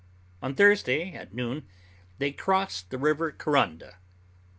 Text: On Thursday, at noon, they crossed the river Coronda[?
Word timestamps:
On 0.41 0.55
Thursday, 0.55 1.11
at 1.13 1.31
noon, 1.31 1.67
they 2.17 2.31
crossed 2.31 2.89
the 2.89 2.97
river 2.97 3.31
Coronda[? 3.31 3.99